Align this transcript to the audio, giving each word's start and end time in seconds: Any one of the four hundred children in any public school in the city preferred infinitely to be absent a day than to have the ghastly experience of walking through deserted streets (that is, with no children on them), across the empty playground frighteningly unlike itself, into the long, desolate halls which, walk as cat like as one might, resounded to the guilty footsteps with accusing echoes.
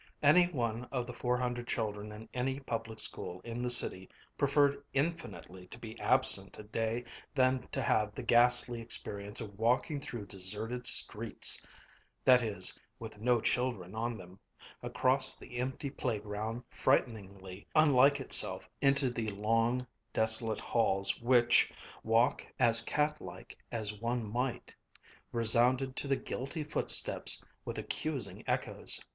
Any 0.23 0.45
one 0.47 0.85
of 0.85 1.05
the 1.05 1.13
four 1.13 1.37
hundred 1.37 1.67
children 1.67 2.11
in 2.11 2.27
any 2.33 2.59
public 2.59 2.99
school 2.99 3.39
in 3.41 3.61
the 3.61 3.69
city 3.69 4.09
preferred 4.35 4.83
infinitely 4.93 5.67
to 5.67 5.77
be 5.77 5.99
absent 5.99 6.57
a 6.57 6.63
day 6.63 7.03
than 7.35 7.67
to 7.67 7.83
have 7.83 8.15
the 8.15 8.23
ghastly 8.23 8.81
experience 8.81 9.41
of 9.41 9.59
walking 9.59 9.99
through 9.99 10.25
deserted 10.25 10.87
streets 10.87 11.63
(that 12.25 12.41
is, 12.41 12.79
with 12.97 13.19
no 13.19 13.39
children 13.41 13.93
on 13.93 14.17
them), 14.17 14.39
across 14.81 15.37
the 15.37 15.57
empty 15.57 15.91
playground 15.91 16.63
frighteningly 16.71 17.67
unlike 17.75 18.19
itself, 18.19 18.67
into 18.81 19.11
the 19.11 19.29
long, 19.29 19.85
desolate 20.13 20.59
halls 20.61 21.21
which, 21.21 21.71
walk 22.03 22.43
as 22.57 22.81
cat 22.81 23.21
like 23.21 23.55
as 23.71 23.93
one 24.01 24.27
might, 24.27 24.73
resounded 25.31 25.95
to 25.95 26.07
the 26.07 26.15
guilty 26.17 26.63
footsteps 26.63 27.43
with 27.65 27.77
accusing 27.77 28.43
echoes. 28.47 28.99